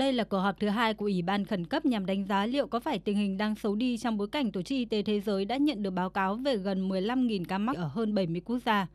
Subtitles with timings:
[0.00, 2.66] Đây là cuộc họp thứ hai của Ủy ban khẩn cấp nhằm đánh giá liệu
[2.66, 5.20] có phải tình hình đang xấu đi trong bối cảnh Tổ chức Y tế Thế
[5.20, 8.58] giới đã nhận được báo cáo về gần 15.000 ca mắc ở hơn 70 quốc
[8.66, 8.86] gia.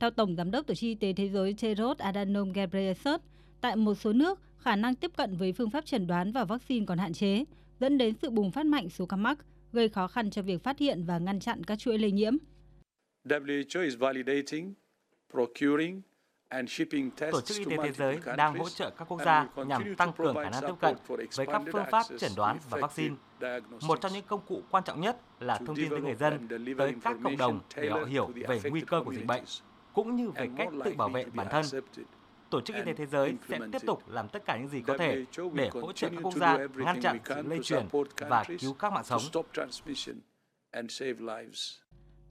[0.00, 3.20] Theo Tổng Giám đốc Tổ chức Y tế Thế giới Tedros Adhanom Ghebreyesus,
[3.60, 6.86] tại một số nước, khả năng tiếp cận với phương pháp chẩn đoán và vaccine
[6.86, 7.44] còn hạn chế,
[7.80, 9.38] dẫn đến sự bùng phát mạnh số ca mắc,
[9.72, 12.36] gây khó khăn cho việc phát hiện và ngăn chặn các chuỗi lây nhiễm.
[13.28, 14.74] WHO is validating,
[15.32, 16.02] procuring
[17.30, 20.34] Tổ chức Y tế Thế giới đang hỗ trợ các quốc gia nhằm tăng cường
[20.34, 20.96] khả năng tiếp cận
[21.36, 23.14] với các phương pháp chẩn đoán và vaccine.
[23.82, 26.94] Một trong những công cụ quan trọng nhất là thông tin tới người dân, tới
[27.02, 29.44] các cộng đồng để họ hiểu về nguy cơ của dịch bệnh,
[29.92, 31.64] cũng như về cách tự bảo vệ bản thân.
[32.50, 34.98] Tổ chức Y tế Thế giới sẽ tiếp tục làm tất cả những gì có
[34.98, 37.88] thể để hỗ trợ các quốc gia ngăn chặn sự lây truyền
[38.28, 39.22] và cứu các mạng sống.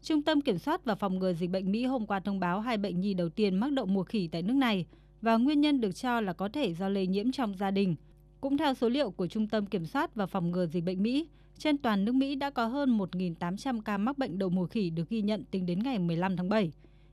[0.01, 2.77] Trung tâm Kiểm soát và Phòng ngừa Dịch bệnh Mỹ hôm qua thông báo hai
[2.77, 4.85] bệnh nhi đầu tiên mắc đậu mùa khỉ tại nước này
[5.21, 7.95] và nguyên nhân được cho là có thể do lây nhiễm trong gia đình.
[8.41, 11.27] Cũng theo số liệu của Trung tâm Kiểm soát và Phòng ngừa Dịch bệnh Mỹ,
[11.57, 15.09] trên toàn nước Mỹ đã có hơn 1.800 ca mắc bệnh đậu mùa khỉ được
[15.09, 16.71] ghi nhận tính đến ngày 15 tháng 7.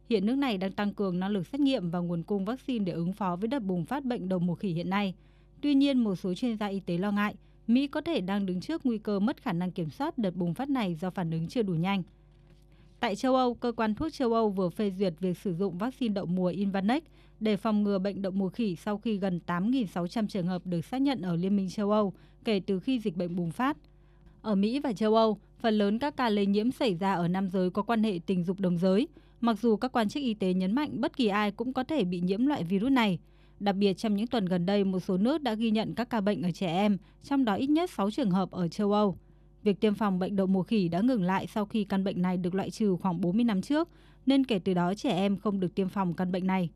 [0.08, 2.92] Hiện nước này đang tăng cường năng lực xét nghiệm và nguồn cung vaccine để
[2.92, 5.14] ứng phó với đợt bùng phát bệnh đậu mùa khỉ hiện nay.
[5.60, 7.34] Tuy nhiên, một số chuyên gia y tế lo ngại
[7.66, 10.54] Mỹ có thể đang đứng trước nguy cơ mất khả năng kiểm soát đợt bùng
[10.54, 12.02] phát này do phản ứng chưa đủ nhanh.
[13.04, 16.12] Tại châu Âu, cơ quan thuốc châu Âu vừa phê duyệt việc sử dụng vaccine
[16.12, 17.02] đậu mùa Invanex
[17.40, 21.02] để phòng ngừa bệnh đậu mùa khỉ sau khi gần 8.600 trường hợp được xác
[21.02, 22.12] nhận ở Liên minh châu Âu
[22.44, 23.76] kể từ khi dịch bệnh bùng phát.
[24.42, 27.48] Ở Mỹ và châu Âu, phần lớn các ca lây nhiễm xảy ra ở nam
[27.48, 29.08] giới có quan hệ tình dục đồng giới,
[29.40, 32.04] mặc dù các quan chức y tế nhấn mạnh bất kỳ ai cũng có thể
[32.04, 33.18] bị nhiễm loại virus này.
[33.60, 36.20] Đặc biệt trong những tuần gần đây, một số nước đã ghi nhận các ca
[36.20, 39.16] bệnh ở trẻ em, trong đó ít nhất 6 trường hợp ở châu Âu.
[39.64, 42.36] Việc tiêm phòng bệnh đậu mùa khỉ đã ngừng lại sau khi căn bệnh này
[42.36, 43.88] được loại trừ khoảng 40 năm trước,
[44.26, 46.70] nên kể từ đó trẻ em không được tiêm phòng căn bệnh này.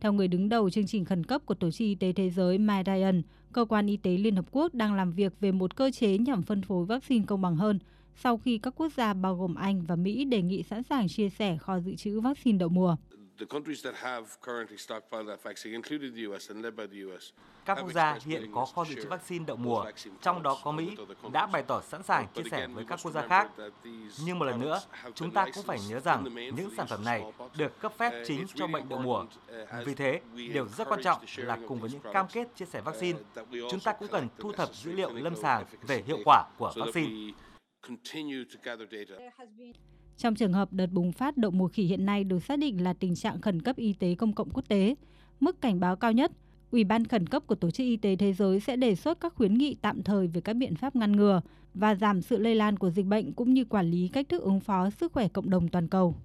[0.00, 2.58] Theo người đứng đầu chương trình khẩn cấp của Tổ chức Y tế Thế giới
[2.58, 5.90] Mike Ryan, cơ quan y tế Liên Hợp Quốc đang làm việc về một cơ
[5.90, 7.78] chế nhằm phân phối vaccine công bằng hơn
[8.16, 11.28] sau khi các quốc gia bao gồm Anh và Mỹ đề nghị sẵn sàng chia
[11.28, 12.96] sẻ kho dự trữ vaccine đậu mùa.
[17.64, 19.84] Các quốc gia hiện có kho dự trữ vaccine đậu mùa,
[20.20, 20.96] trong đó có Mỹ,
[21.32, 23.50] đã bày tỏ sẵn sàng chia sẻ với các quốc gia khác.
[24.24, 24.80] Nhưng một lần nữa,
[25.14, 27.22] chúng ta cũng phải nhớ rằng những sản phẩm này
[27.56, 29.24] được cấp phép chính cho bệnh đậu mùa.
[29.84, 33.18] Vì thế, điều rất quan trọng là cùng với những cam kết chia sẻ vaccine,
[33.70, 37.32] chúng ta cũng cần thu thập dữ liệu lâm sàng về hiệu quả của vaccine.
[40.18, 42.92] Trong trường hợp đợt bùng phát đậu mùa khỉ hiện nay được xác định là
[42.92, 44.94] tình trạng khẩn cấp y tế công cộng quốc tế,
[45.40, 46.32] mức cảnh báo cao nhất,
[46.72, 49.34] Ủy ban khẩn cấp của Tổ chức Y tế Thế giới sẽ đề xuất các
[49.34, 51.40] khuyến nghị tạm thời về các biện pháp ngăn ngừa
[51.74, 54.60] và giảm sự lây lan của dịch bệnh cũng như quản lý cách thức ứng
[54.60, 56.14] phó sức khỏe cộng đồng toàn cầu.